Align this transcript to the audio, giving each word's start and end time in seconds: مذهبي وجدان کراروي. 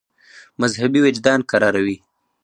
مذهبي 0.61 0.99
وجدان 1.05 1.39
کراروي. 1.49 1.97